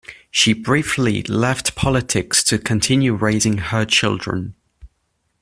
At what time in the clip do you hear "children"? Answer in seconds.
3.85-4.55